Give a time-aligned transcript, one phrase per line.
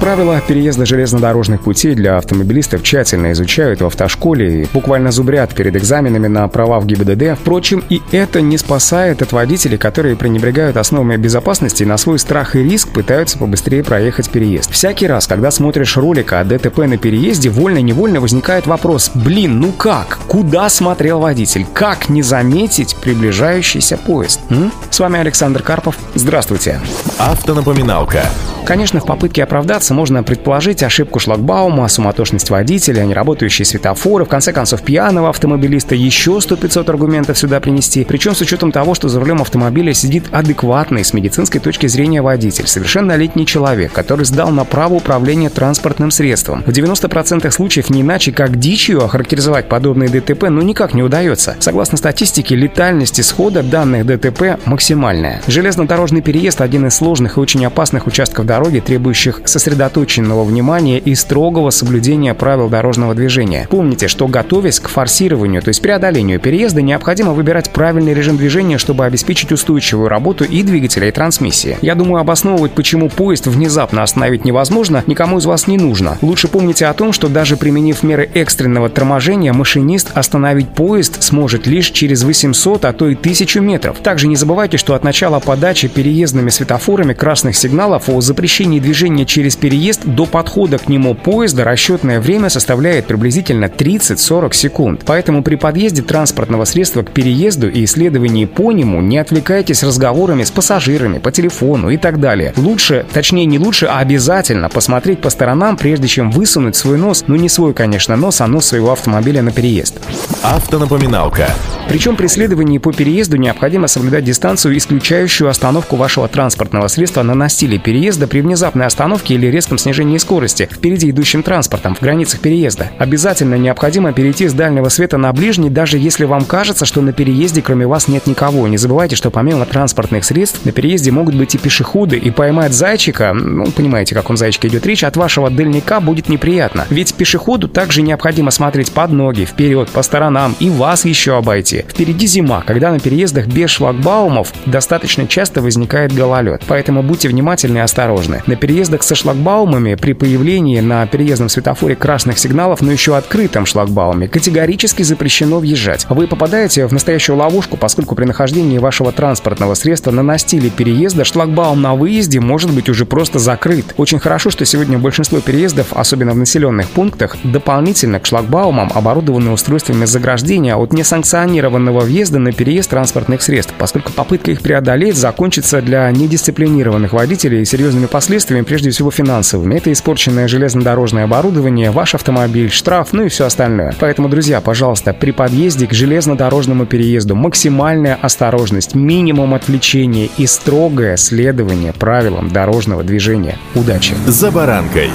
[0.00, 6.28] Правила переезда железнодорожных путей для автомобилистов тщательно изучают в автошколе и буквально зубрят перед экзаменами
[6.28, 7.38] на права в ГИБДД.
[7.40, 12.54] Впрочем, и это не спасает от водителей, которые пренебрегают основами безопасности и на свой страх
[12.54, 14.70] и риск пытаются побыстрее проехать переезд.
[14.70, 20.20] Всякий раз, когда смотришь ролик о ДТП на переезде, вольно-невольно возникает вопрос «Блин, ну как?
[20.28, 21.66] Куда смотрел водитель?
[21.74, 24.72] Как не заметить приближающийся поезд?» М?
[24.90, 25.98] С вами Александр Карпов.
[26.14, 26.80] Здравствуйте.
[27.18, 28.22] Автонапоминалка.
[28.68, 34.82] Конечно, в попытке оправдаться можно предположить ошибку шлагбаума, суматошность водителя, неработающие светофоры, в конце концов
[34.82, 38.04] пьяного автомобилиста, еще 100-500 аргументов сюда принести.
[38.04, 42.66] Причем с учетом того, что за рулем автомобиля сидит адекватный с медицинской точки зрения водитель,
[42.66, 46.62] совершеннолетний человек, который сдал на право управления транспортным средством.
[46.66, 51.56] В 90% случаев не иначе, как дичью охарактеризовать подобные ДТП, ну никак не удается.
[51.58, 55.40] Согласно статистике, летальность исхода данных ДТП максимальная.
[55.46, 61.14] Железнодорожный переезд– один из сложных и очень опасных участков дороги дороги, требующих сосредоточенного внимания и
[61.14, 63.68] строгого соблюдения правил дорожного движения.
[63.70, 69.04] Помните, что готовясь к форсированию, то есть преодолению переезда, необходимо выбирать правильный режим движения, чтобы
[69.04, 71.78] обеспечить устойчивую работу и двигателя, и трансмиссии.
[71.82, 76.18] Я думаю, обосновывать, почему поезд внезапно остановить невозможно, никому из вас не нужно.
[76.20, 81.92] Лучше помните о том, что даже применив меры экстренного торможения, машинист остановить поезд сможет лишь
[81.92, 83.98] через 800, а то и 1000 метров.
[84.02, 89.26] Также не забывайте, что от начала подачи переездными светофорами красных сигналов о запрещении запрещении движения
[89.26, 95.02] через переезд до подхода к нему поезда расчетное время составляет приблизительно 30-40 секунд.
[95.04, 100.50] Поэтому при подъезде транспортного средства к переезду и исследовании по нему не отвлекайтесь разговорами с
[100.50, 102.54] пассажирами по телефону и так далее.
[102.56, 107.36] Лучше, точнее не лучше, а обязательно посмотреть по сторонам, прежде чем высунуть свой нос, ну
[107.36, 110.00] не свой, конечно, нос, а нос своего автомобиля на переезд.
[110.42, 111.50] Автонапоминалка.
[111.88, 117.78] Причем при следовании по переезду необходимо соблюдать дистанцию, исключающую остановку вашего транспортного средства на настиле
[117.78, 122.90] переезда при внезапной остановке или резком снижении скорости впереди идущим транспортом в границах переезда.
[122.98, 127.62] Обязательно необходимо перейти с дальнего света на ближний, даже если вам кажется, что на переезде
[127.62, 128.68] кроме вас нет никого.
[128.68, 133.32] Не забывайте, что помимо транспортных средств на переезде могут быть и пешеходы, и поймать зайчика,
[133.32, 136.86] ну, понимаете, о каком зайчике идет речь, от вашего дальника будет неприятно.
[136.90, 141.77] Ведь пешеходу также необходимо смотреть под ноги, вперед, по сторонам и вас еще обойти.
[141.88, 146.62] Впереди зима, когда на переездах без шлагбаумов достаточно часто возникает гололед.
[146.66, 148.42] Поэтому будьте внимательны и осторожны.
[148.46, 154.28] На переездах со шлагбаумами при появлении на переездном светофоре красных сигналов, но еще открытом шлагбауме,
[154.28, 156.06] категорически запрещено въезжать.
[156.08, 161.80] Вы попадаете в настоящую ловушку, поскольку при нахождении вашего транспортного средства на настиле переезда шлагбаум
[161.80, 163.94] на выезде может быть уже просто закрыт.
[163.96, 170.04] Очень хорошо, что сегодня большинство переездов, особенно в населенных пунктах, дополнительно к шлагбаумам оборудованы устройствами
[170.04, 176.10] заграждения от несанкционированных несанкционированного въезда на переезд транспортных средств, поскольку попытка их преодолеть закончится для
[176.10, 179.76] недисциплинированных водителей серьезными последствиями, прежде всего финансовыми.
[179.76, 183.94] Это испорченное железнодорожное оборудование, ваш автомобиль, штраф, ну и все остальное.
[184.00, 191.92] Поэтому, друзья, пожалуйста, при подъезде к железнодорожному переезду максимальная осторожность, минимум отвлечения и строгое следование
[191.92, 193.58] правилам дорожного движения.
[193.74, 194.14] Удачи!
[194.26, 195.10] За баранкой.